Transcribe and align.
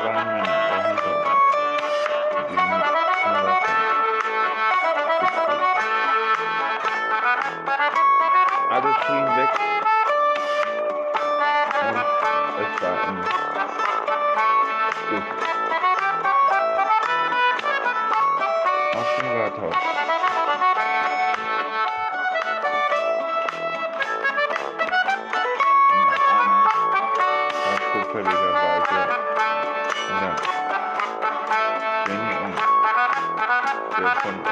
I 0.00 0.04
just 8.80 9.00
came 9.08 9.24
back. 9.26 9.77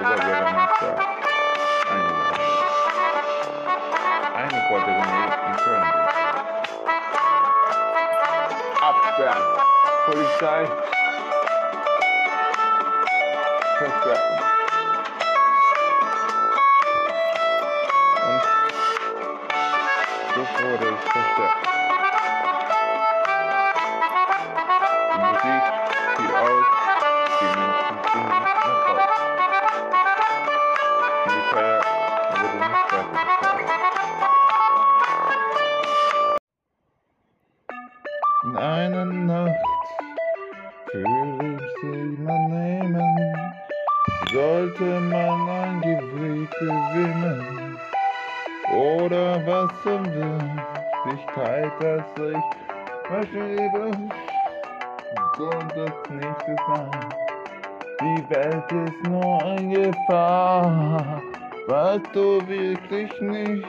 Der 0.08 0.18
von 0.18 0.26
Oberbürgermeister 0.26 0.92
eingeladen 1.90 2.38
wird. 2.38 2.76
Eine 4.36 4.58
wollte 4.70 4.90
René 4.90 5.22
in 5.46 5.56
Köln 5.56 5.82
gehen. 5.82 6.06
Absperren! 8.80 9.44
Polizei! 10.06 10.60
Verstärken! 13.78 14.36
Und 20.36 20.46
so 20.46 20.64
wurde 20.64 20.86
es 20.88 21.12
verstärkt. 21.12 21.75
Weißt 61.68 62.14
du 62.14 62.46
wirklich 62.46 63.20
nicht, 63.20 63.66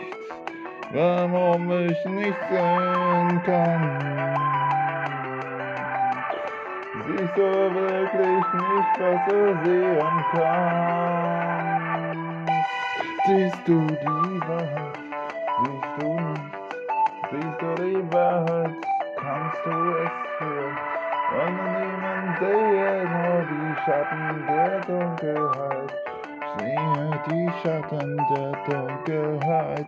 warum 0.91 1.71
ich 1.71 2.05
nicht 2.05 2.37
sehen 2.49 3.43
kann. 3.43 4.35
Siehst 7.07 7.37
du 7.37 7.73
wirklich 7.73 8.45
nicht, 8.53 8.99
was 8.99 9.19
du 9.27 9.39
sehen 9.65 10.25
kannst? 10.31 10.97
Siehst 13.25 13.67
du 13.67 13.77
die 13.87 14.39
Wahrheit? 14.47 14.97
Siehst 15.63 15.93
du 15.99 16.07
nichts? 16.13 16.57
Siehst 17.31 17.59
du 17.61 17.69
die 17.83 18.13
Wahrheit? 18.13 18.75
Kannst 19.17 19.61
du 19.65 19.71
es 19.71 20.11
hören? 20.39 20.77
Wenn 21.31 21.53
du 21.57 21.63
niemand 21.79 22.39
sehe, 22.39 22.91
nur 23.09 23.39
die 23.49 23.71
Schatten 23.83 24.27
der 24.47 24.79
Dunkelheit. 24.81 26.06
Sehe 26.59 27.21
die 27.29 27.49
Schatten 27.61 28.17
der 28.17 28.51
Dunkelheit. 28.67 29.87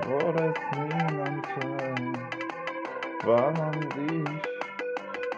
wo 0.07 0.19
das 0.33 0.57
niemand 0.77 1.47
hört, 1.57 2.25
war 3.25 3.51
man 3.53 3.77
sich 3.93 4.43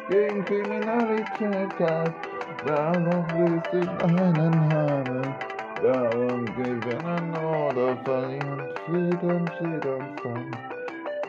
gegen 0.09 0.45
Kriminalität 0.45 1.79
gab. 1.79 2.15
Darum 2.65 3.25
willst 3.35 3.73
du 3.73 3.81
einen 4.05 4.73
haben, 4.73 5.35
darum 5.83 6.45
gewinnen 6.57 7.37
oder 7.37 7.97
verlieren, 8.05 8.63
Frieden, 8.87 9.49
Frieden, 9.59 10.17
Frieden. 10.23 10.76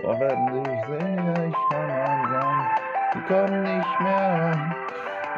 Und 0.03 0.19
wenn 0.19 0.47
ich 0.61 0.85
sehe, 0.85 1.47
ich 1.47 1.55
kann 1.69 1.87
man 1.87 2.29
gern, 2.29 2.59
die 3.13 3.21
kommen 3.27 3.63
nicht 3.63 3.99
mehr 3.99 4.29
ran. 4.31 4.75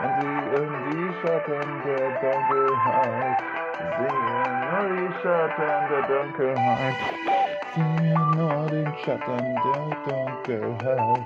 Und 0.03 0.11
sie 0.21 0.33
in 0.55 0.71
die 0.89 1.09
Schatten 1.21 1.69
der 1.85 2.07
Dunkelheit, 2.19 3.39
sehen 3.97 4.19
nur 4.35 4.89
die 4.89 5.09
Schatten 5.21 5.75
der 5.89 6.01
Dunkelheit, 6.07 6.97
sehen 7.73 8.31
nur 8.35 8.59
den 8.69 8.93
Schatten 9.03 9.43
der 9.65 9.87
Dunkelheit. 10.05 11.23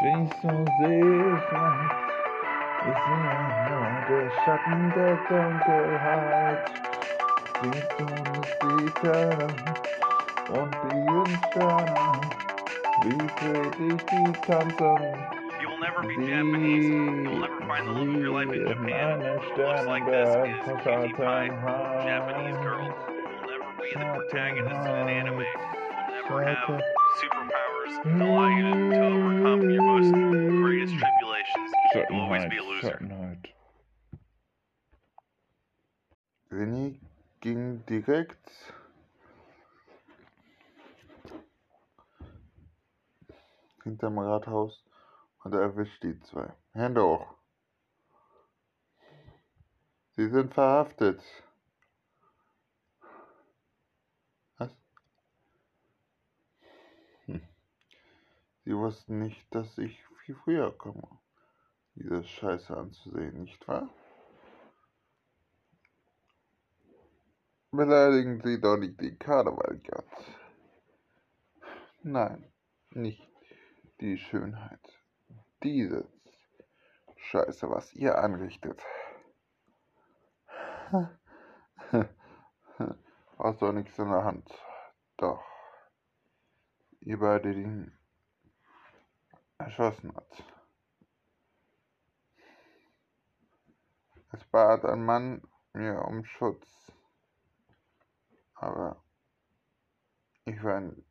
Siehst 0.00 0.42
du, 0.42 0.48
seh 0.80 0.98
ich 0.98 1.46
nicht, 1.52 1.94
ich 2.86 2.98
sehe 3.04 3.34
nur 3.70 3.88
den 4.08 4.28
Schatten 4.44 4.92
der 4.96 5.14
Dunkelheit. 5.28 6.62
Siehst 7.62 7.92
du 7.98 8.04
nicht 8.04 8.54
die 8.62 8.88
Sterne 8.98 9.83
und 10.50 10.74
die 10.92 11.36
Sterne, 11.50 12.20
wie 13.02 13.28
friedlich 13.38 14.02
die 14.10 14.32
tanzen. 14.46 15.34
You 15.60 15.68
will 15.68 15.80
never 15.80 16.02
be 16.02 16.14
Japanese. 16.26 16.84
You 16.84 17.30
will 17.30 17.40
never 17.40 17.60
find 17.66 17.86
the 17.86 17.92
love 17.92 18.08
of 18.08 18.20
your 18.20 18.32
life 18.32 18.52
in 18.52 18.66
Japan. 18.66 19.20
What 19.20 19.56
looks 19.56 19.86
like 19.86 20.04
this 20.06 20.28
is 20.28 20.82
Cutie 20.82 21.12
Pie, 21.14 21.48
Japanese 22.04 22.56
girls. 22.58 22.92
You 23.08 23.24
will 23.24 23.48
never 23.48 23.70
be 23.80 23.90
the 23.94 24.04
protagonist 24.14 24.86
in 24.86 24.94
an 24.94 25.08
anime. 25.08 25.40
You 25.40 25.46
will 26.28 26.40
never 26.40 26.44
have 26.44 26.80
superpowers 27.20 28.04
that 28.04 28.20
allow 28.20 28.48
you 28.48 28.62
to, 28.62 28.90
to 28.90 29.06
overcome 29.06 29.70
your 29.70 29.82
most 29.82 30.12
greatest 30.12 30.94
tribulations. 30.94 31.70
You 31.94 32.04
will 32.10 32.20
always 32.20 32.44
be 32.50 32.58
a 32.58 32.62
loser. 32.62 32.98
Schattenheit. 33.00 33.48
René 36.50 36.94
ging 37.40 37.82
direkt 37.86 38.74
hinterm 43.84 44.18
Rathaus 44.18 44.84
und 45.44 45.52
erwischt 45.52 46.02
die 46.02 46.18
zwei. 46.20 46.52
Hände 46.72 47.04
hoch. 47.04 47.34
Sie 50.16 50.28
sind 50.28 50.52
verhaftet. 50.54 51.22
Was? 54.58 54.76
Hm. 57.26 57.42
Sie 58.64 58.76
wussten 58.76 59.18
nicht, 59.18 59.54
dass 59.54 59.78
ich 59.78 60.02
viel 60.24 60.34
früher 60.36 60.76
komme, 60.76 61.06
diese 61.94 62.24
Scheiße 62.24 62.76
anzusehen, 62.76 63.42
nicht 63.42 63.66
wahr? 63.68 63.88
Beleidigen 67.70 68.40
Sie 68.40 68.60
doch 68.60 68.76
nicht 68.76 69.00
den 69.00 69.18
Karnevalgott. 69.18 70.06
Nein, 72.02 72.52
nicht 72.90 73.33
die 74.00 74.18
Schönheit. 74.18 75.02
Dieses 75.62 76.06
Scheiße, 77.16 77.70
was 77.70 77.92
ihr 77.94 78.18
anrichtet. 78.18 78.82
Hast 83.38 83.62
doch 83.62 83.72
nichts 83.72 83.98
in 83.98 84.10
der 84.10 84.24
Hand. 84.24 84.48
Doch. 85.16 85.44
Ihr 87.00 87.18
beide 87.18 87.52
den 87.52 87.98
erschossen 89.58 90.14
hat. 90.14 90.44
Es 94.32 94.44
bat 94.46 94.84
ein 94.84 95.04
Mann 95.04 95.42
mir 95.72 96.02
um 96.02 96.24
Schutz, 96.24 96.92
aber 98.54 99.02
ich 100.44 100.62
war 100.62 100.76
ein 100.76 101.04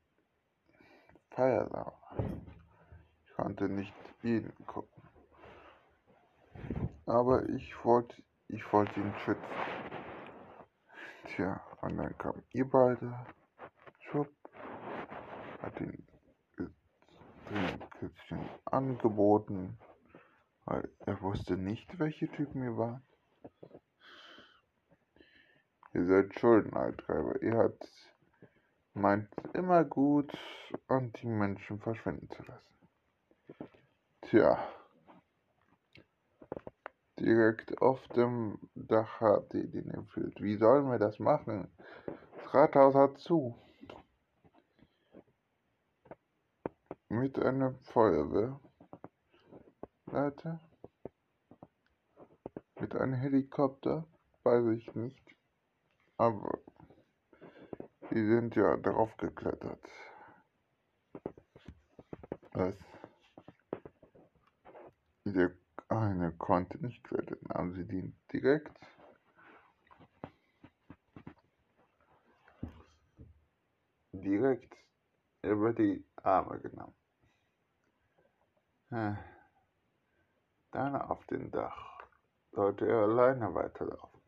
Feierlauer. 1.32 2.00
Ich 3.34 3.38
konnte 3.38 3.68
nicht 3.68 3.96
ihn 4.22 4.54
gucken. 4.68 5.02
Aber 7.08 7.50
ich 7.50 7.74
wollte, 7.84 8.22
ich 8.48 8.72
wollte 8.72 9.00
ihn 9.00 9.12
schützen. 9.26 9.44
Tja, 11.26 11.60
und 11.82 11.98
dann 11.98 12.16
kamen 12.20 12.44
ihr 12.52 12.70
beide, 12.70 13.26
schwupp, 14.02 14.32
hat 15.64 15.82
ihn 15.82 16.08
Trinkpäckchen 17.48 18.48
angeboten, 18.66 19.80
weil 20.66 20.88
er 21.00 21.20
wusste 21.24 21.58
nicht, 21.58 21.98
welche 21.98 22.30
Typen 22.30 22.64
ihr 22.64 22.78
waren. 22.78 23.02
Ihr 25.94 26.06
seid 26.06 26.40
Schuldeneintreiber. 26.40 27.42
Ihr 27.42 27.58
habt 27.58 27.90
meint 28.94 29.28
immer 29.56 29.84
gut 29.84 30.32
und 30.88 31.20
die 31.20 31.28
Menschen 31.28 31.80
verschwinden 31.80 32.30
zu 32.30 32.44
lassen. 32.44 32.74
Tja, 34.34 34.58
direkt 37.20 37.80
auf 37.84 38.08
dem 38.08 38.58
Dach 38.74 39.22
hat 39.22 39.54
die 39.54 39.70
den 39.70 39.92
entführt. 39.92 40.42
Wie 40.42 40.58
sollen 40.58 40.90
wir 40.90 40.98
das 40.98 41.20
machen? 41.20 41.72
Das 42.08 42.52
Rathaus 42.52 42.96
hat 42.96 43.20
zu. 43.20 43.56
Mit 47.10 47.38
einer 47.38 47.76
Feuerwehr. 47.84 48.60
Leute. 50.08 50.60
Mit 52.80 52.96
einem 52.96 53.14
Helikopter. 53.14 54.08
Weiß 54.42 54.66
ich 54.76 54.96
nicht. 54.96 55.36
Aber 56.18 56.58
die 58.10 58.26
sind 58.26 58.56
ja 58.56 58.78
drauf 58.78 59.16
geklettert. 59.18 59.88
Was? 62.54 62.93
Der 65.26 65.52
eine 65.88 66.32
konnte 66.34 66.78
nicht 66.80 67.04
klettern. 67.04 67.40
Haben 67.50 67.74
sie 67.74 67.86
den 67.86 68.16
direkt 68.32 68.78
direkt 74.24 74.76
über 75.42 75.74
die 75.74 76.06
Arme 76.18 76.60
genommen. 76.60 76.96
Dann 80.72 80.96
auf 80.96 81.26
dem 81.28 81.52
Dach 81.52 82.00
sollte 82.52 82.88
er 82.88 83.04
alleine 83.04 83.54
weiterlaufen. 83.54 84.22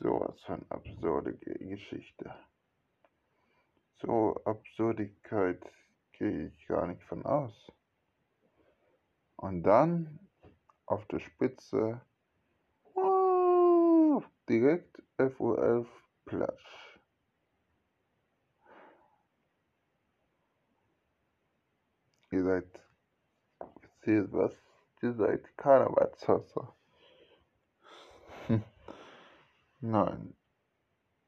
So 0.00 0.20
was 0.20 0.40
für 0.42 0.54
eine 0.54 0.70
absurde 0.70 1.34
Geschichte. 1.34 2.34
So 4.00 4.36
Absurdigkeit 4.44 5.64
gehe 6.18 6.48
ich 6.48 6.66
gar 6.66 6.86
nicht 6.86 7.02
von 7.04 7.24
aus. 7.24 7.72
Und 9.36 9.62
dann 9.62 10.18
auf 10.86 11.06
der 11.06 11.20
Spitze 11.20 12.00
direkt 14.48 15.02
FU11 15.18 15.86
Platsch. 16.24 16.98
Ihr 22.30 22.44
seid, 22.44 22.80
seht 24.02 24.32
was, 24.32 24.54
ihr 25.02 25.14
seid 25.14 25.56
Karnevalshasser. 25.56 26.74
Hm. 28.46 28.64
Nein, 29.80 30.36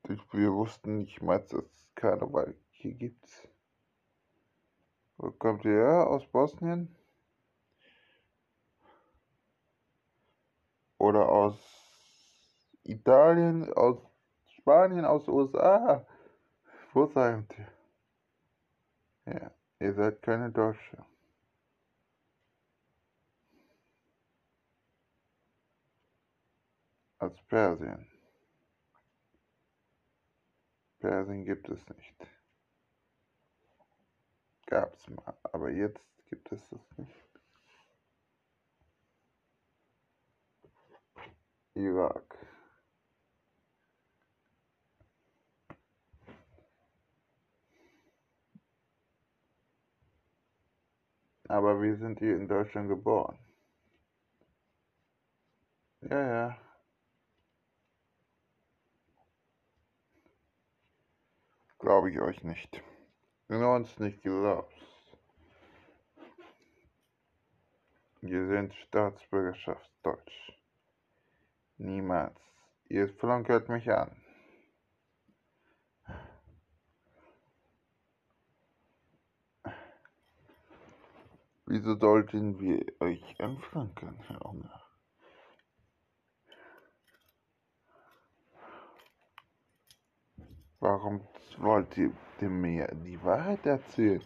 wir 0.03 0.53
wussten 0.53 0.99
nicht 0.99 1.23
mal, 1.23 1.41
dass 1.41 1.53
es 1.53 1.95
Karneval 1.95 2.55
hier 2.71 2.95
gibt. 2.95 3.50
Wo 5.21 5.31
kommt 5.33 5.67
ihr 5.67 5.73
her? 5.73 6.07
Aus 6.07 6.27
Bosnien? 6.29 6.97
Oder 10.97 11.29
aus 11.29 11.59
Italien, 12.85 13.71
aus 13.75 13.99
Spanien, 14.47 15.05
aus 15.05 15.29
USA? 15.29 16.07
Wo 16.95 17.07
seid 17.07 17.45
ihr? 17.59 17.69
Ja, 19.35 19.51
ihr 19.79 19.93
seid 19.93 20.23
keine 20.23 20.51
Deutsche. 20.51 21.05
Aus 27.19 27.37
Persien. 27.47 28.07
Persien 30.99 31.45
gibt 31.45 31.69
es 31.69 31.87
nicht. 31.91 32.30
Gab 34.71 34.95
es 34.95 35.09
mal, 35.09 35.37
aber 35.53 35.71
jetzt 35.71 36.01
gibt 36.29 36.53
es 36.53 36.63
es 36.71 36.97
nicht. 36.97 37.25
Irak. 41.75 42.39
Aber 51.49 51.83
wir 51.83 51.97
sind 51.97 52.21
hier 52.21 52.37
in 52.37 52.47
Deutschland 52.47 52.89
geboren. 52.89 53.37
Ja, 56.03 56.21
ja. 56.21 56.59
Glaube 61.81 62.11
ich 62.13 62.21
euch 62.21 62.45
nicht. 62.45 62.81
Wenn 63.51 63.63
du 63.63 63.67
uns 63.67 63.99
nicht 63.99 64.23
glaubst. 64.23 64.79
Wir 68.21 68.47
sind 68.47 68.73
Staatsbürgerschaft 68.77 69.91
Deutsch. 70.05 70.53
Niemals. 71.77 72.39
Ihr 72.89 73.09
flunkert 73.15 73.69
mich 73.69 73.91
an. 73.91 74.15
Wieso 81.67 81.97
sollten 81.97 82.61
wir 82.61 82.87
euch 83.01 83.41
anflanken, 83.41 84.17
Herr 84.29 84.47
Unger? 84.47 84.80
Warum 90.81 91.21
wollt 91.59 91.99
ihr 91.99 92.11
mir 92.41 92.87
die 93.05 93.23
Wahrheit 93.23 93.67
erzählen? 93.67 94.25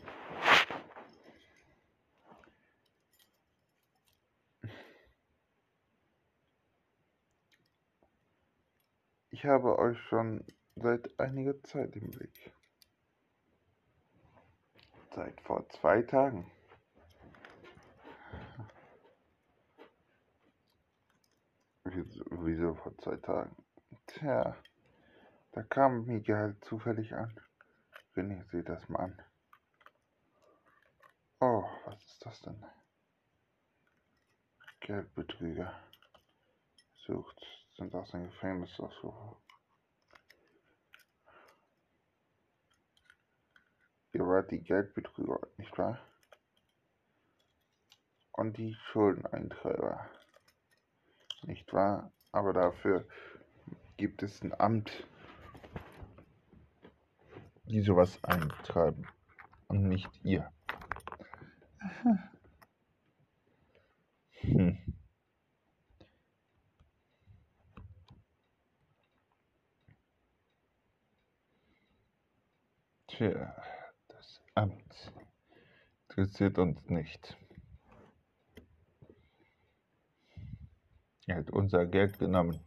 Ich 9.31 9.45
habe 9.45 9.77
euch 9.81 9.99
schon 10.05 10.45
seit 10.77 11.19
einiger 11.19 11.61
Zeit 11.65 11.97
im 11.97 12.13
Blick. 12.13 12.53
Seit 15.11 15.41
vor 15.41 15.69
zwei 15.71 16.03
Tagen. 16.03 16.49
Wieso, 21.83 22.75
vor 22.75 22.97
zwei 22.99 23.17
Tagen? 23.17 23.57
Tja. 24.07 24.57
Da 25.55 25.63
kam 25.63 26.05
Miguel 26.07 26.37
halt 26.37 26.65
zufällig 26.65 27.15
an. 27.15 27.33
René, 28.17 28.45
sieh 28.51 28.65
das 28.65 28.89
mal 28.89 29.05
an. 29.05 29.23
Oh, 31.39 31.65
was 31.85 32.05
ist 32.07 32.27
das 32.27 32.41
denn? 32.41 32.65
Geldbetrüger. 34.81 35.73
Sucht, 37.07 37.41
sind 37.77 37.95
aus 37.95 38.11
dem 38.11 38.25
Gefängnis 38.25 38.81
ausgehoben. 38.81 39.41
Ihr 44.13 44.27
wart 44.27 44.51
die 44.51 44.61
Geldbetrüger, 44.61 45.39
nicht 45.57 45.79
wahr? 45.79 46.01
Und 48.33 48.57
die 48.57 48.75
Schuldeneintreiber. 48.91 50.11
Nicht 51.43 51.73
wahr? 51.73 52.11
Aber 52.33 52.53
dafür 52.53 53.07
gibt 53.97 54.25
es 54.25 54.43
ein 54.43 54.53
Amt 54.59 55.07
die 57.67 57.81
sowas 57.81 58.23
eintreiben 58.25 59.07
und 59.69 59.85
nicht 59.89 60.11
ihr. 60.23 60.51
Hm. 64.41 64.79
Tja, 73.07 73.55
das 74.09 74.41
Amt 74.55 75.13
interessiert 76.09 76.59
uns 76.59 76.89
nicht. 76.89 77.37
Er 81.27 81.37
hat 81.37 81.51
unser 81.51 81.87
Geld 81.87 82.19
genommen. 82.19 82.61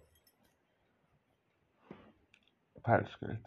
Falschgeld. 2.84 3.46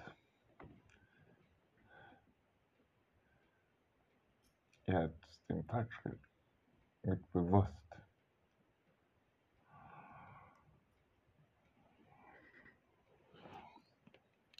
Er 4.86 5.02
hat 5.04 5.14
dem 5.48 5.64
Falschgeld 5.64 6.20
mit 7.02 7.32
bewusst. 7.32 7.72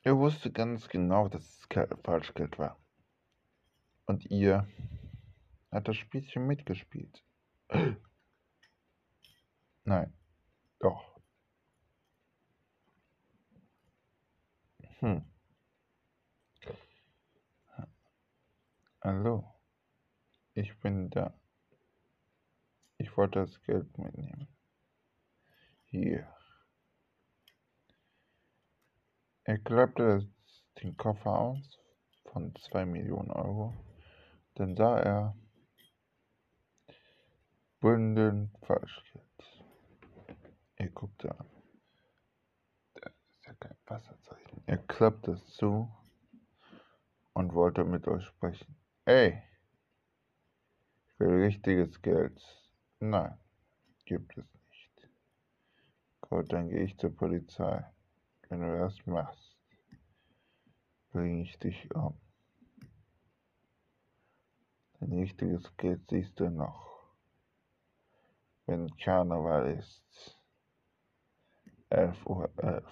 Er 0.03 0.17
wusste 0.17 0.51
ganz 0.51 0.89
genau, 0.89 1.29
dass 1.29 1.43
es 1.43 1.69
Falschgeld 2.03 2.59
war. 2.59 2.79
Und 4.07 4.25
ihr 4.31 4.67
hat 5.71 5.89
das 5.89 5.97
Spielchen 5.97 6.47
mitgespielt. 6.47 7.23
Nein, 9.85 10.13
doch. 10.79 11.21
Hm. 15.01 15.25
Hallo, 19.03 19.60
ich 20.55 20.79
bin 20.81 21.11
da. 21.11 21.35
Ich 22.99 23.17
wollte 23.17 23.41
das 23.41 23.63
Geld 23.63 23.97
mitnehmen. 23.99 24.49
Hier. 25.87 26.29
Er 29.45 29.59
klappte 29.59 30.31
den 30.83 30.97
Koffer 30.97 31.39
aus 31.39 31.79
von 32.31 32.55
2 32.55 32.87
Millionen 32.87 33.31
Euro. 33.31 33.75
Dann 34.55 34.77
sah 34.77 34.99
er 34.99 35.37
Bündel 37.81 38.51
Falschgeld. 38.63 39.25
Er 40.77 40.91
guckte 40.91 41.31
an. 41.39 41.51
Das 42.95 43.13
ist 43.13 43.47
ja 43.47 43.55
kein 43.55 43.77
Wasserzeichen. 43.87 44.63
Er 44.67 44.79
klappte 44.79 45.33
es 45.33 45.47
zu 45.55 45.91
und 47.33 47.55
wollte 47.55 47.85
mit 47.85 48.07
euch 48.07 48.25
sprechen. 48.27 48.77
Ey, 49.07 49.43
richtiges 51.41 52.01
Geld. 52.03 52.41
Nein, 53.01 53.39
gibt 54.05 54.37
es 54.37 54.45
nicht. 54.69 55.09
Gut, 56.21 56.53
dann 56.53 56.69
gehe 56.69 56.85
ich 56.85 56.97
zur 56.99 57.15
Polizei. 57.15 57.85
Wenn 58.49 58.61
du 58.61 58.79
das 58.79 59.07
machst, 59.07 59.57
bringe 61.13 61.43
ich 61.43 61.59
dich 61.59 61.95
um. 61.95 62.19
Dein 65.01 65.13
richtiges 65.13 65.77
Geld 65.77 66.03
siehst 66.11 66.39
du 66.39 66.51
noch. 66.51 67.15
Wenn 68.67 68.95
Karneval 68.99 69.79
ist. 69.79 70.37
11 71.89 72.27
Uhr 72.27 72.51
11. 72.59 72.85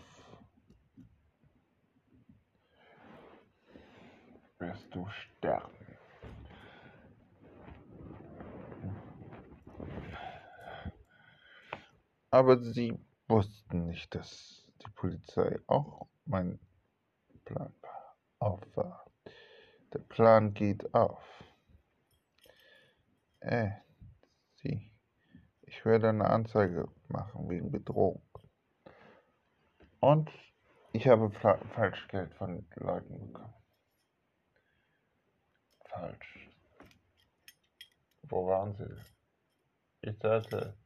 Wirst 4.59 4.95
du 4.95 5.07
sterben. 5.09 5.78
Aber 12.31 12.59
sie 12.63 12.99
wussten 13.27 13.87
nicht, 13.87 14.15
dass 14.15 14.67
die 14.85 14.91
Polizei 14.91 15.59
auch 15.67 16.07
mein 16.27 16.59
Plan 17.45 17.73
auf 18.39 18.61
war. 18.77 19.07
Der 19.93 20.01
Plan 20.01 20.53
geht 20.53 20.95
auf. 20.95 21.23
Äh, 23.41 23.71
sie. 24.57 24.91
Ich 25.63 25.85
werde 25.85 26.11
eine 26.11 26.29
Anzeige 26.29 26.89
machen 27.09 27.49
wegen 27.49 27.71
Bedrohung. 27.71 28.23
Und 30.01 30.31
ich 30.93 31.09
habe 31.09 31.31
Falschgeld 31.31 32.35
von 32.35 32.67
Leuten 32.77 33.19
bekommen. 33.19 33.55
Falsch. 35.87 36.51
Wo 38.23 38.47
waren 38.47 38.75
sie? 38.75 38.95
Ich 40.03 40.19
sagte, 40.19 40.77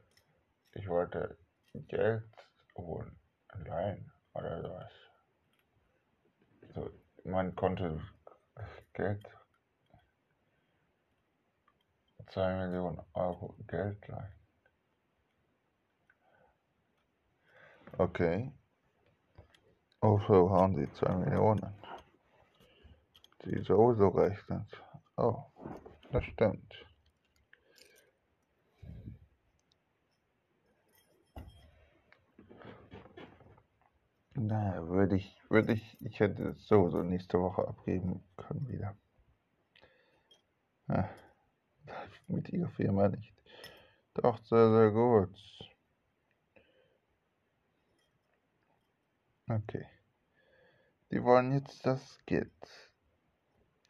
ich 0.73 0.87
wollte 0.87 1.37
Geld 1.87 2.23
holen. 2.75 3.19
Allein 3.49 4.11
oder 4.33 4.61
sowas. 4.61 4.91
So, 6.73 6.89
man 7.23 7.55
konnte 7.55 8.01
Geld, 8.93 9.25
2 12.31 12.55
Millionen 12.55 13.01
Euro 13.13 13.55
Geld 13.67 14.07
leihen. 14.07 14.33
Okay. 17.97 18.51
Wofür 20.01 20.49
haben 20.49 20.75
sie 20.75 20.91
2 20.93 21.15
Millionen? 21.15 21.75
Die 23.45 23.61
sowieso 23.63 24.07
recht 24.09 24.45
sind. 24.47 24.67
Oh, 25.15 25.43
das 26.11 26.23
stimmt. 26.25 26.73
Naja, 34.35 34.87
würde 34.87 35.15
ich, 35.15 35.41
würde 35.49 35.73
ich, 35.73 36.01
ich 36.01 36.19
hätte 36.19 36.49
es 36.49 36.67
sowieso 36.67 37.03
nächste 37.03 37.39
Woche 37.39 37.67
abgeben 37.67 38.23
können 38.35 38.67
wieder. 38.67 38.95
Ja, 40.87 41.09
mit 42.27 42.49
ihrer 42.49 42.69
Firma 42.69 43.09
nicht. 43.09 43.33
Doch, 44.15 44.37
sehr, 44.43 44.71
sehr 44.71 44.91
gut. 44.91 45.37
Okay. 49.49 49.87
Die 51.11 51.23
wollen 51.23 51.53
jetzt 51.53 51.85
das 51.85 52.19
Geld 52.25 52.51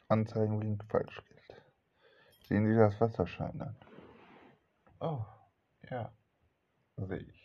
anzeigen 0.09 0.61
wegen 0.61 0.79
Falschgeld. 0.89 1.63
Sehen 2.47 2.67
Sie 2.67 2.75
das 2.75 2.99
Wasserschein 2.99 3.61
an? 3.61 3.75
Oh, 4.99 5.25
ja, 5.89 6.11
sehe 6.97 7.19
ich. 7.19 7.42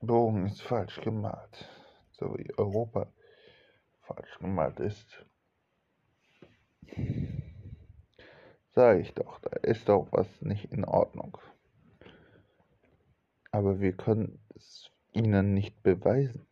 Bogen 0.00 0.46
ist 0.46 0.62
falsch 0.62 1.00
gemalt, 1.00 1.68
so 2.12 2.36
wie 2.36 2.52
Europa 2.56 3.12
falsch 4.02 4.38
gemalt 4.38 4.78
ist. 4.78 5.24
Sag 8.70 9.00
ich 9.00 9.12
doch, 9.14 9.40
da 9.40 9.50
ist 9.60 9.88
doch 9.88 10.08
was 10.12 10.28
nicht 10.40 10.70
in 10.70 10.84
Ordnung. 10.84 11.38
Aber 13.50 13.80
wir 13.80 13.96
können 13.96 14.38
es 14.54 14.90
ihnen 15.12 15.54
nicht 15.54 15.82
beweisen, 15.82 16.46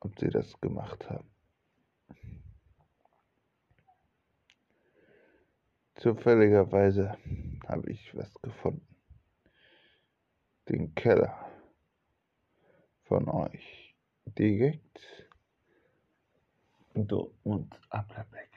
ob 0.00 0.18
sie 0.18 0.28
das 0.28 0.60
gemacht 0.60 1.08
haben. 1.08 1.30
Zufälligerweise 5.94 7.16
habe 7.66 7.90
ich 7.90 8.14
was 8.14 8.34
gefunden 8.42 8.95
den 10.68 10.94
Keller 10.94 11.46
von 13.04 13.28
euch 13.28 13.94
direkt 14.24 15.28
Dortmund 16.94 17.78
Applerbeck. 17.90 18.50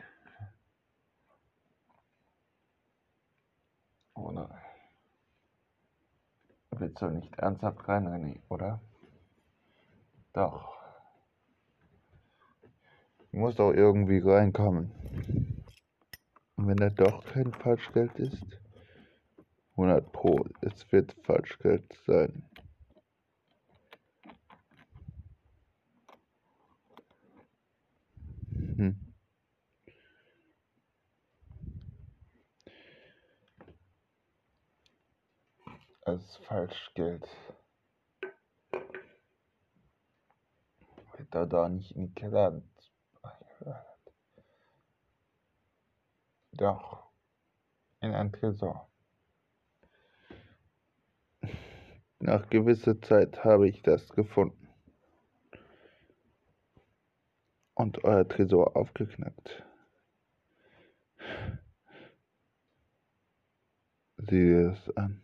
Oder 4.14 4.50
willst 6.72 7.02
du 7.02 7.10
nicht 7.10 7.36
ernsthaft 7.38 7.88
rein, 7.88 8.08
René, 8.08 8.40
oder? 8.50 8.82
Doch. 10.34 10.78
Du 13.32 13.38
musst 13.38 13.60
auch 13.60 13.72
irgendwie 13.72 14.20
reinkommen. 14.20 14.92
Und 16.56 16.68
wenn 16.68 16.78
da 16.78 16.90
doch 16.90 17.24
kein 17.26 17.54
Falschgeld 17.54 18.16
ist, 18.16 18.60
100 19.80 20.12
Pro. 20.12 20.46
Es 20.60 20.92
wird 20.92 21.16
Falschgeld 21.24 21.94
sein. 22.06 22.44
Hm. 28.76 29.16
Als 36.02 36.36
Falschgeld. 36.38 37.26
Wird 41.16 41.34
da 41.34 41.46
da 41.46 41.70
nicht 41.70 41.92
in 41.92 42.08
den 42.08 42.16
Keller. 42.16 42.62
Doch. 46.52 47.10
In 48.02 48.14
ein 48.14 48.34
Tresor. 48.34 48.89
Nach 52.20 52.50
gewisser 52.50 53.02
Zeit 53.02 53.44
habe 53.44 53.68
ich 53.68 53.82
das 53.82 54.10
gefunden. 54.10 54.60
und 57.80 58.04
euer 58.04 58.28
Tresor 58.28 58.76
aufgeknackt. 58.76 59.64
Sieh 64.18 64.26
dir 64.28 64.72
das 64.72 64.98
an. 64.98 65.22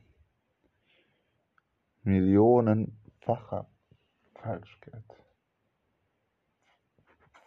Millionenfacher 2.04 3.70
Falschgeld. 4.36 5.04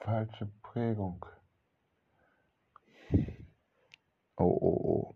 Falsche 0.00 0.46
Prägung. 0.62 1.24
Oh, 4.36 4.58
oh, 4.60 4.80
oh. 4.84 5.14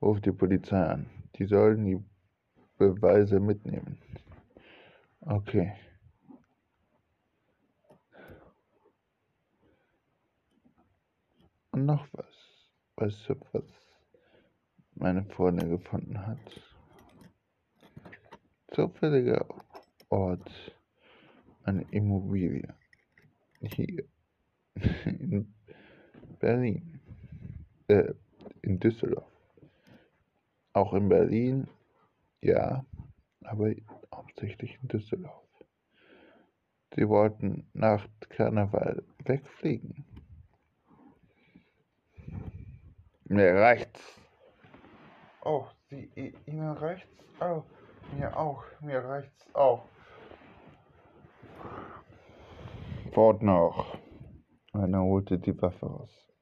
Ruf 0.00 0.20
die 0.20 0.30
Polizei 0.30 0.84
an. 0.84 1.10
Die 1.34 1.46
sollen 1.46 1.84
die 1.84 2.11
Beweise 2.90 3.38
mitnehmen. 3.38 3.98
Okay. 5.20 5.72
Und 11.70 11.86
noch 11.86 12.06
was. 12.12 12.26
Weißt 12.96 13.28
du, 13.28 13.36
was 13.52 13.64
meine 14.94 15.24
Freundin 15.24 15.70
gefunden 15.70 16.26
hat? 16.26 16.38
Zufälliger 18.72 19.46
Ort, 20.08 20.50
eine 21.64 21.82
Immobilie. 21.90 22.74
Hier. 23.60 24.04
In 25.04 25.54
Berlin. 26.40 27.00
Äh, 27.86 28.14
in 28.62 28.78
Düsseldorf. 28.78 29.30
Auch 30.72 30.94
in 30.94 31.08
Berlin, 31.08 31.68
ja, 32.42 32.84
aber 33.44 33.72
hauptsächlich 34.14 34.78
in 34.82 34.88
Düsseldorf. 34.88 35.42
Sie 36.94 37.08
wollten 37.08 37.66
nach 37.72 38.06
Karneval 38.28 39.02
wegfliegen. 39.24 40.04
Mir 43.24 43.54
reicht's. 43.54 44.20
Oh, 45.44 45.66
Sie, 45.88 46.34
Ihnen 46.46 46.72
reicht's? 46.72 47.24
Oh, 47.40 47.62
mir 48.14 48.36
auch, 48.36 48.62
mir 48.80 48.98
reicht's 48.98 49.54
auch. 49.54 49.84
Fort 53.12 53.42
noch. 53.42 53.98
Einer 54.72 55.02
holte 55.02 55.38
die 55.38 55.60
Waffe 55.60 55.86
raus. 55.86 56.32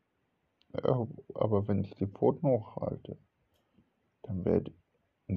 Ja, 0.73 1.07
aber 1.35 1.67
wenn 1.69 1.85
ich 1.85 1.95
die 1.95 2.07
Pfoten 2.07 2.47
hochhalte, 2.49 3.19
dann 4.23 4.45
werden 4.45 4.80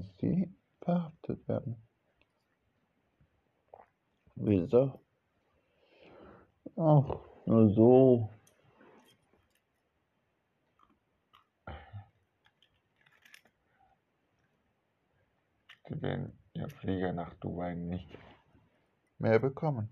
Sie 0.02 0.54
verhaftet 0.82 1.48
werden. 1.48 1.76
Wieso? 4.36 5.00
Ach, 6.76 7.20
nur 7.46 7.74
so. 7.74 8.30
Sie 15.88 16.02
werden 16.02 16.38
Ihr 16.54 16.70
Flieger 16.70 17.14
nach 17.14 17.34
Dubai 17.36 17.76
nicht 17.76 18.18
mehr 19.18 19.40
bekommen. 19.40 19.90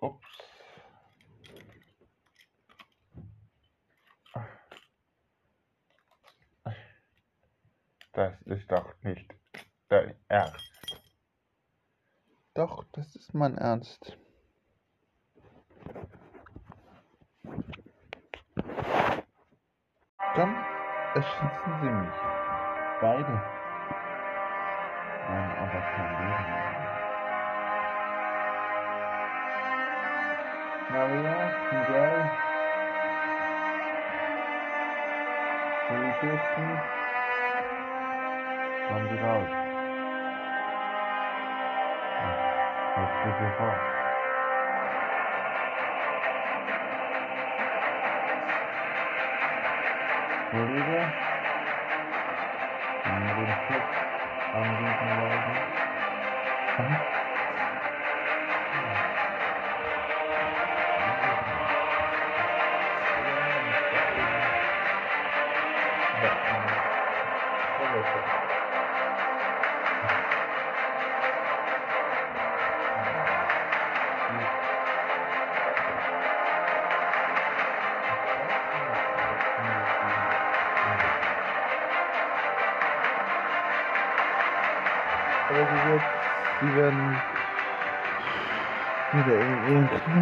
Ups. 0.00 0.47
Das 8.18 8.34
ist 8.46 8.68
doch 8.72 8.94
nicht 9.04 9.32
dein 9.88 10.12
Ernst. 10.26 11.00
Doch, 12.52 12.82
das 12.90 13.14
ist 13.14 13.32
mein 13.32 13.56
Ernst. 13.56 14.18
Dann 20.34 20.56
erschießen 21.14 21.80
Sie 21.80 21.90
mich. 21.90 22.18
Beide. 23.00 23.34
Nein, 25.28 25.50
aber 25.60 25.80
kein 25.80 26.10
Leben. 26.18 26.58
Maria, 30.90 31.36
Fidel. 31.70 32.30
Polizisten. 35.86 36.98
Kommen 38.88 39.08
Sie 39.10 39.18
raus. 39.22 39.48
Jetzt 42.82 43.24
geht 43.24 43.40
ihr 43.40 43.54
vor. 43.58 43.97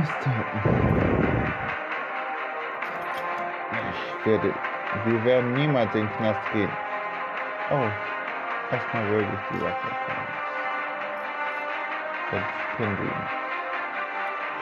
Ihren 0.06 0.20
Knast 0.20 0.64
halten. 0.64 1.54
Ich 3.90 4.26
werde, 4.26 4.54
wir 5.04 5.24
werden 5.24 5.54
niemals 5.54 5.94
in 5.94 6.06
den 6.06 6.16
Knast 6.16 6.52
gehen. 6.52 6.70
Oh, 7.70 7.88
erstmal 8.70 9.08
würde 9.08 9.28
ich 9.32 9.56
die 9.56 9.62
Waffe 9.62 9.88
fahren. 10.06 10.26
Jetzt 12.32 12.76
können 12.76 12.96
Sie 12.96 13.10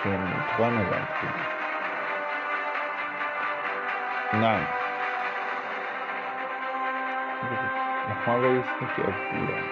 schön 0.03 0.15
in 0.15 0.45
Träumeland 0.57 1.09
gehen. 1.21 1.41
Nein. 4.41 4.67
Nochmal 8.09 8.43
will 8.43 8.59
ich 8.59 8.67
es 8.67 8.81
nicht 8.81 8.99
erklären. 8.99 9.65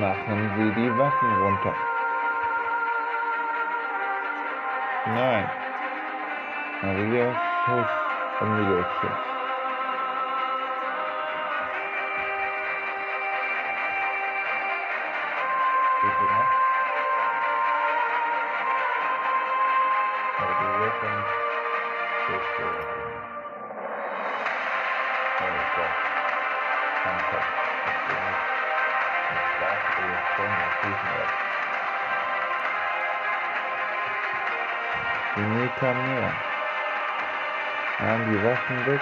Machen 0.00 0.50
Sie 0.56 0.80
die 0.80 0.98
Waffen 0.98 1.42
runter. 1.42 1.91
Nein. 5.04 5.50
Maria, 6.82 7.34
Schuss 7.64 7.86
und 8.40 8.58
wieder 8.58 8.84
Schuss. 9.00 9.32
Bitte 22.28 22.91
Die 35.34 35.40
Nähe 35.40 35.70
kam 35.80 35.96
näher. 35.96 36.32
Nahm 38.00 38.20
die 38.30 38.44
Waffen 38.44 38.86
weg. 38.86 39.00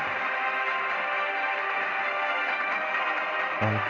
Und 3.60 3.80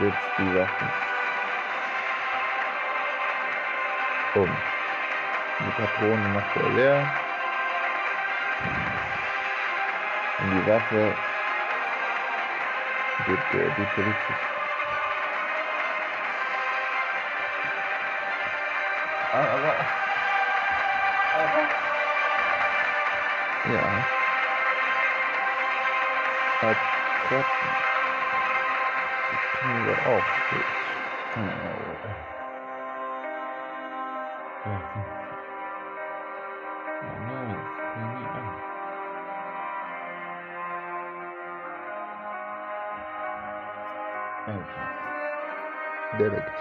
jetzt 0.00 0.28
die 0.38 0.54
Waffen. 0.56 0.90
Um. 4.34 4.56
Die 5.60 5.70
Patronen 5.80 6.32
macht 6.32 6.56
er 6.56 6.68
leer. 6.70 7.06
Und 10.40 10.50
die 10.50 10.66
Waffe 10.66 11.14
gibt 13.26 13.54
er 13.54 13.70
die 13.70 13.86
Polizisten. 13.94 14.54
Ah, 19.32 19.46
aber, 19.54 20.03
ja. 23.74 24.04
Hat 26.62 26.76
Treppen. 27.28 27.68
Die 29.30 29.58
können 29.58 29.86
wir 29.86 29.98
auch 30.06 30.26
durch. 30.50 30.72
Oh. 31.36 31.84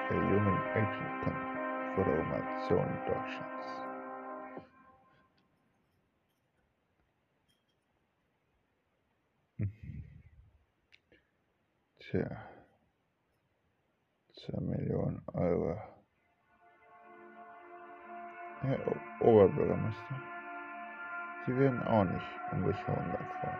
Der 0.09 0.17
für 1.95 2.01
Automation 2.01 2.87
Deutschlands. 3.07 3.67
Tja. 11.99 12.49
2 14.33 14.59
Millionen 14.59 15.21
Euro. 15.33 15.77
Herr 18.61 18.79
Oberbürgermeister, 19.21 20.21
Sie 21.45 21.57
werden 21.57 21.81
auch 21.83 22.03
nicht 22.03 22.25
umgeschaut 22.51 23.05
davor. 23.13 23.57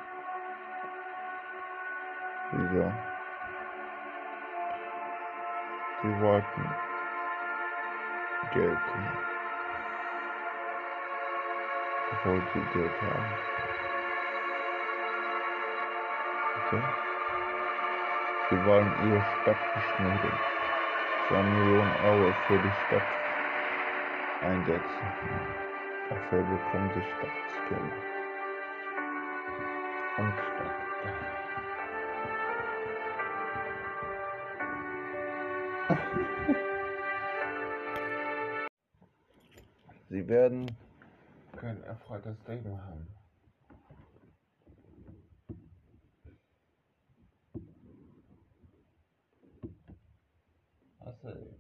Wieso? 2.52 3.13
Geld 8.52 8.78
haben. 8.78 9.12
Obwohl 12.12 12.44
Sie 12.54 12.62
Geld 12.78 13.02
haben. 13.02 13.26
So? 16.72 16.84
Sie 18.50 18.66
wollen 18.66 18.92
Ihre 19.06 19.24
Stadt 19.42 19.58
beschmuddeln. 19.74 20.40
2 21.30 21.44
Millionen 21.44 21.96
Euro 21.98 22.34
für 22.48 22.60
die 22.60 22.72
Stadt 22.72 23.04
einsetzen. 24.42 25.08
Dafür 26.10 26.44
bekommen 26.44 26.92
Sie 26.94 27.02
Staatsgelder. 27.02 28.04
Und 30.18 30.34
Stadtgelder. 30.34 30.73
Erfreuliches 42.44 42.48
Leben 42.48 42.82
haben. 42.82 43.08
Also, 51.00 51.60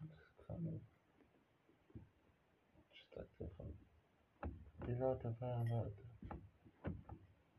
das 0.00 0.46
kann 0.46 0.66
ich. 0.66 0.82
Stadt 2.90 3.28
davon. 3.38 3.78
Die 4.86 4.92
Leute 4.92 5.36
waren 5.40 5.68
Leute. 5.68 6.02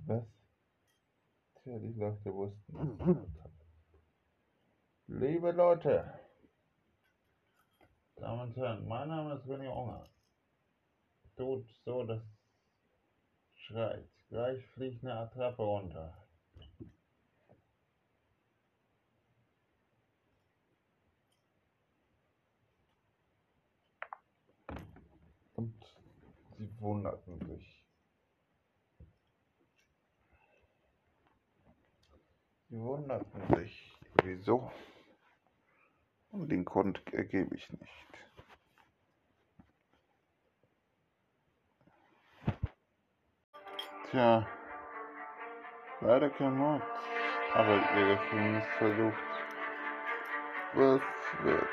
Was? 0.05 0.23
Tja, 1.55 1.77
die 1.77 1.93
Leute 1.93 2.33
wussten. 2.33 3.35
Liebe 5.07 5.51
Leute, 5.51 6.19
Damen 8.15 8.41
und 8.41 8.55
Herren, 8.55 8.87
mein 8.87 9.07
Name 9.07 9.33
ist 9.35 9.45
René 9.45 9.69
Unger. 9.69 10.10
Tut 11.35 11.67
so, 11.85 12.03
dass 12.03 12.21
schreit. 13.71 14.09
Gleich 14.29 14.65
fliegt 14.67 15.03
eine 15.03 15.15
Attrappe 15.15 15.61
runter. 15.61 16.17
Und 25.55 25.73
sie 26.57 26.79
wunderten 26.79 27.39
sich. 27.47 27.83
Sie 32.69 32.79
wunderten 32.79 33.55
sich, 33.55 33.97
wieso? 34.23 34.71
Und 36.31 36.49
den 36.49 36.63
Grund 36.63 37.01
ergebe 37.11 37.53
ich 37.55 37.69
nicht. 37.69 37.91
Tja, 44.11 44.45
leider 46.01 46.29
kein 46.31 46.57
Mord, 46.57 46.81
aber 47.53 47.79
ihr 47.95 48.07
Gefängnisversuch 48.07 49.13
was 50.73 51.01
wird. 51.43 51.67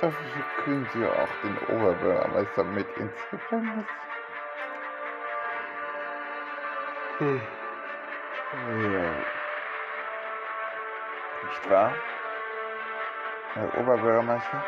Dafür 0.00 0.44
kriegen 0.62 0.88
sie 0.92 1.00
ja 1.00 1.08
auch 1.08 1.28
den 1.42 1.58
Oberbürgermeister 1.76 2.62
mit 2.62 2.86
ins 2.96 3.30
Gefängnis. 3.32 3.86
Hm. 7.18 7.42
Ja. 8.92 9.10
Nicht 11.42 11.70
wahr? 11.70 11.92
Herr 13.54 13.78
Oberbürgermeister? 13.78 14.64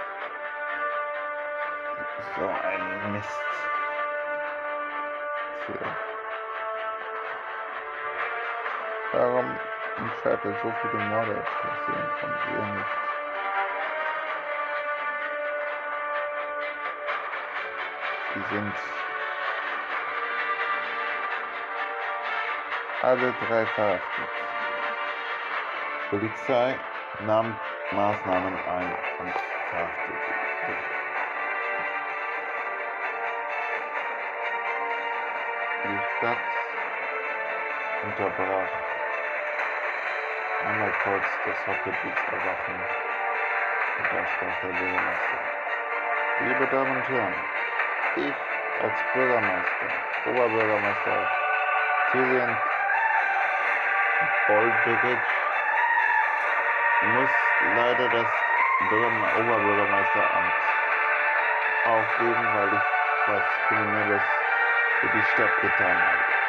So 2.37 2.49
ein 2.49 3.13
Mist. 3.13 3.43
Tja. 5.67 6.10
Viertel 10.23 10.55
so 10.63 10.73
viele 10.83 11.03
Morde 11.05 11.35
passieren 11.63 12.09
und 12.23 12.35
wir 12.53 12.65
nicht? 12.67 13.11
Sie 18.35 18.55
sind 18.55 18.75
alle 23.03 23.33
drei 23.33 23.67
verhaftet. 23.67 24.29
Polizei 26.11 26.79
nahm 27.21 27.57
Maßnahmen 27.93 28.55
ein 28.69 28.93
und 29.21 29.35
verhaftete. 29.71 30.41
Die 35.85 36.01
Stadt 36.19 36.39
unterbrach 38.05 39.00
einmal 40.65 40.93
kurz 41.03 41.25
das 41.47 41.67
Hockeyblitz-Erwachen 41.67 42.75
und 43.99 44.13
da 44.13 44.27
sprach 44.27 44.61
der 44.63 44.69
Bürgermeister. 44.69 45.39
Liebe 46.41 46.67
Damen 46.67 46.97
und 46.97 47.09
Herren, 47.09 47.35
ich 48.17 48.35
als 48.83 48.95
Bürgermeister, 49.13 49.87
Oberbürgermeister 50.27 51.29
Tillian 52.13 52.57
Bolbegic 54.47 55.19
muss 57.03 57.31
leider 57.75 58.09
das 58.09 58.27
Bürgerme 58.89 59.27
Oberbürgermeisteramt 59.39 60.55
aufgeben, 61.85 62.55
weil 62.55 62.75
ich 62.75 62.83
was 63.27 63.43
Kriminelles 63.69 64.23
für 65.01 65.09
die 65.09 65.23
Stadt 65.23 65.57
getan 65.63 65.97
habe. 65.97 66.40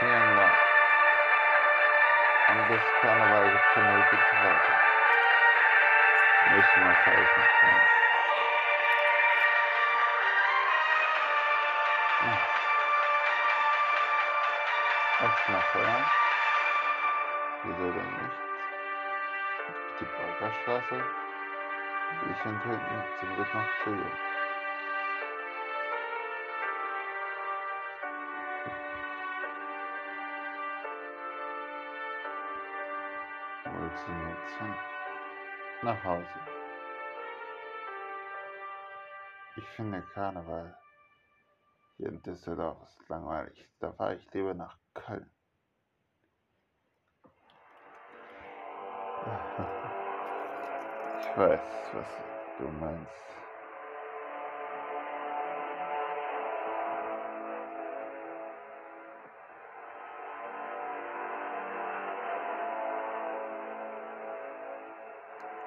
Dank. 0.00 0.52
Und 2.48 2.68
bis 2.68 2.82
Karneval 3.00 3.60
Tunnel 3.74 4.02
geht's 4.10 4.32
weiter. 4.32 4.74
Nächstes 6.50 6.76
Mal 6.78 6.94
fahre 6.94 7.20
ich 7.20 7.36
nach 7.36 7.52
Hause. 7.62 7.98
Erst 15.20 15.48
nach 15.48 15.66
Feuern. 15.72 16.04
Wieso 17.64 17.90
denn 17.90 18.12
nicht? 18.12 18.38
Die 20.00 20.04
Parkerstraße. 20.04 21.04
Ich 22.30 22.44
und 22.46 22.62
hinten 22.62 23.04
zum 23.18 23.34
Glück 23.34 23.54
noch 23.54 23.84
zu 23.84 23.90
ihr. 23.90 24.27
Nach 35.88 36.04
Hause. 36.04 36.28
Ich 39.56 39.66
finde 39.68 40.02
Karneval 40.12 40.76
hier 41.96 42.08
in 42.10 42.22
Düsseldorf 42.22 42.76
ist 42.82 43.08
langweilig. 43.08 43.66
Da 43.80 43.94
fahre 43.94 44.16
ich 44.16 44.34
lieber 44.34 44.52
nach 44.52 44.76
Köln. 44.92 45.30
Ich 51.20 51.36
weiß, 51.36 51.60
was 51.94 52.06
du 52.58 52.68
meinst. 52.68 53.37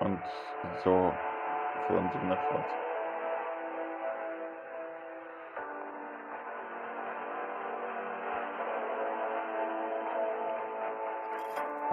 Und 0.01 0.19
so 0.83 1.13
fuhren 1.85 2.09
sie 2.11 2.27
nach 2.27 2.39
Hause. 2.49 2.65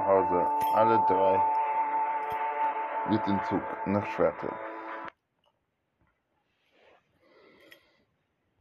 Hause, 0.07 0.47
alle 0.75 0.99
drei 1.07 1.43
mit 3.11 3.27
dem 3.27 3.39
Zug 3.45 3.63
nach 3.85 4.07
Schwerte. 4.07 4.49